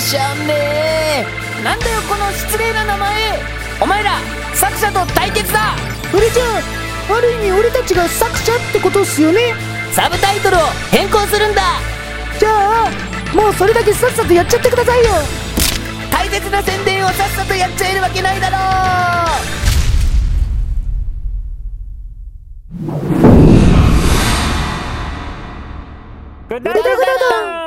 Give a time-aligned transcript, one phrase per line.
[0.00, 0.54] しゃんね。
[1.60, 3.38] えなんだよこの失礼な名前。
[3.80, 4.12] お前ら
[4.54, 5.76] 作者と対決だ。
[6.10, 9.54] それじゃあある意味俺たちが作者ってことっすよね。
[9.92, 10.60] サブタイトルを
[10.90, 11.62] 変更するんだ。
[12.38, 12.90] じゃあ
[13.36, 15.10] もうそれだけさっさとやっちゃってくださいよ。
[16.10, 18.56] 大切な宣伝をさっさとやっちゃえるわけないだろ
[26.48, 27.59] ぐだぐだだ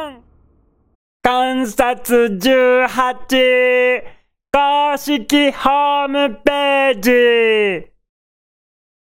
[1.54, 4.02] ん観察18
[4.52, 7.92] 公式ホームページ。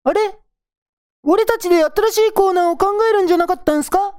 [0.05, 0.20] あれ？
[1.23, 4.16] 俺たちで新しいコーナーを考えるんじゃなかったんすか？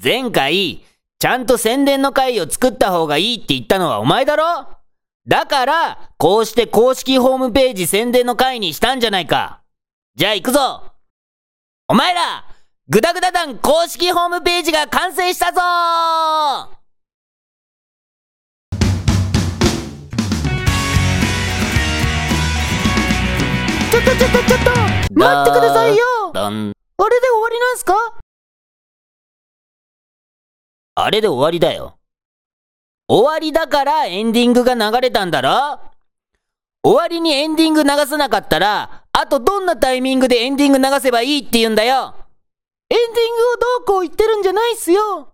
[0.00, 0.84] 前回、
[1.18, 4.68] ちゃんと宣伝の回を作った方がいいって言ったのはお前だろ？
[5.26, 9.62] だから、こうして公式ホームページ宣伝の回にしたんじゃないか。
[10.14, 10.92] じゃあ行くぞ。
[11.88, 12.46] お前ら、
[12.92, 15.60] グダグダ団公式ホームページが完成したぞ！
[23.92, 24.70] ちょっとちょっとちょっと
[25.14, 26.02] 待ってくださいよ。
[26.34, 27.94] あれで終わりなんすか？
[30.96, 31.96] あれで終わりだよ。
[33.06, 35.78] 終わりだからエンディングが流れたんだろ？
[36.82, 42.16] 終わりにエンディング流さなかったら、あとどんなタイミングでエンディング流せばいいって言うんだよ
[42.90, 45.32] エンディングをどうこう言ってるんじゃないっすよ。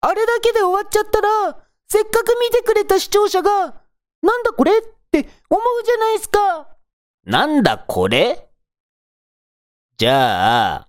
[0.00, 3.74] あれだけで終わっちゃったらせっかく見てくれた視聴者が
[4.22, 6.68] なんだこれって思うじゃないっすか。
[7.24, 8.48] なんだこれ？
[9.96, 10.88] じゃあ、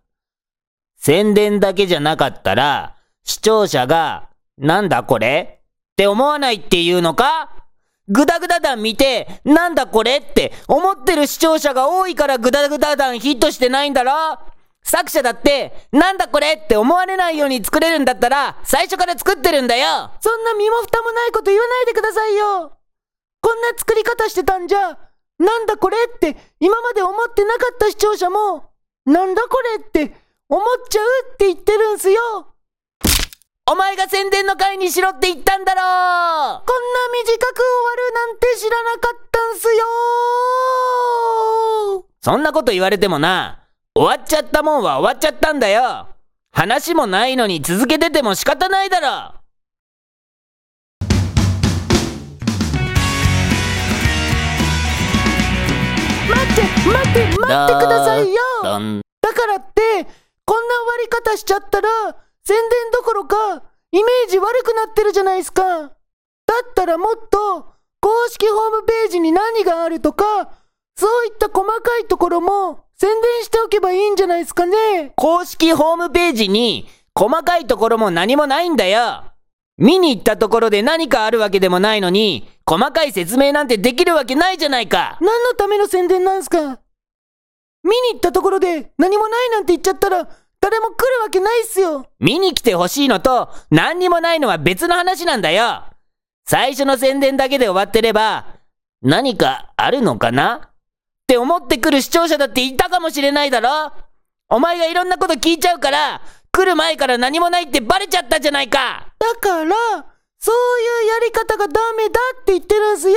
[0.98, 5.62] 宣伝だけじゃなかったら、視聴者が、なんだこれ？
[5.92, 7.50] って思わないっていうのか？
[8.08, 10.18] グダグダ団見て、なんだこれ？
[10.18, 14.40] って思ってる視聴者が多いからグダグダ団ヒットしてないんだろ？
[14.84, 20.12] 作者だって、なんだこれって思われないように作れるんだったら、最初から作ってるんだよ。
[20.20, 22.78] そんな身も蓋もないこと言わないでくださいよ。
[23.42, 24.98] こんな作り方してたんじゃ
[25.38, 28.72] なんだこれって今まで思ってなかった視聴者も
[29.06, 30.14] なんだこれって
[30.50, 32.48] 思っちゃうって言ってるんすよ。
[33.72, 35.94] お前が宣伝の会にしろって言ったんだろこんな
[37.14, 39.84] 短く終わるなんて知らなかったんすよ。
[42.22, 43.59] そんなこと言われてもな、
[44.00, 46.08] 終わっちゃったもんは終わっちゃったんだよ。
[46.54, 49.34] 話もないのに続けてても仕方ないだろ。
[56.30, 58.40] 待って待って待ってくださいよ
[59.22, 59.82] だからって
[60.46, 61.90] こんな終わり方しちゃったら
[62.44, 65.90] 宣伝どころかイメージ悪くなってるじゃないですかだっ
[66.74, 67.66] たらもっと
[68.00, 70.24] 公式ホームページに何があるとか
[70.96, 79.24] そういった細かいところも宣伝しておけばいいんじゃないですかね公式ホームページに細かいところも何もないんだよ。
[79.78, 85.18] 見に行ったところで何かあるわけでもないのに、細かい説明なんてできるわけないじゃないか。
[85.22, 86.58] 何のための宣伝なんすか
[87.84, 90.28] 見に行ったところで何もないなんて言っちゃったら
[90.60, 95.86] 誰も来るわけないっすよ見に来てほしいのと何にもないのは別の話なんだよ。
[96.46, 98.60] 最初の宣伝だけで終わってれば、
[99.02, 100.69] 何かあるのかな
[101.30, 103.94] って思ってくる視聴者だっていたかもしれないだろ？
[104.50, 109.14] お前がいろんなこと聞いちゃうから、来る前から何もないってバレちゃったじゃないか。
[109.20, 109.76] だから
[110.40, 113.16] そういうやり方がダメだって言ってるんすよ。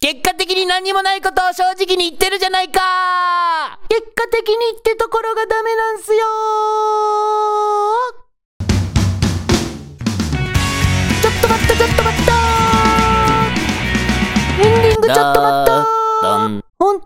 [0.00, 2.80] 結果的に何もないことを正直に言ってるじゃないか。
[3.90, 6.20] 結果的にってところがダメなんすよ。
[11.20, 12.32] ちょっと待ったちょっと待った。
[14.60, 15.57] エンディングちょっと待った。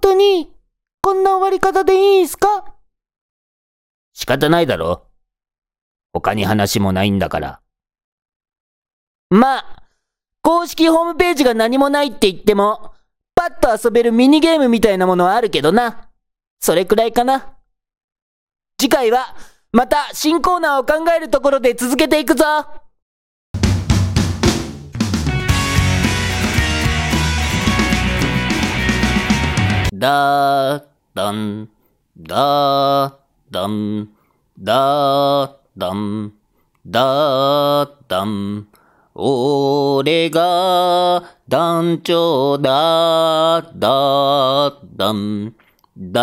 [0.03, 0.53] 当に
[1.01, 2.75] こんな終わり方でいいんすか？
[4.13, 5.07] 仕方ないだろ
[6.13, 7.61] 他に話もないんだから。
[9.31, 9.83] まあ、
[10.43, 12.93] 公式ホームページが何もないって言っても、
[13.35, 16.11] パッと遊べるミニゲームみたいなものはあるけどな。
[16.61, 17.57] それくらいかな。
[18.79, 19.35] 次回は、
[19.73, 22.45] また新コーナーを考えるところで続けていくぞ
[30.03, 30.85] だー、
[31.15, 31.69] だん、
[32.19, 34.09] だー、だん、
[34.59, 36.33] だー、だん、
[36.85, 38.67] だー、だん。
[39.15, 45.55] 俺が団長だ、だ、だん、
[45.97, 46.21] だ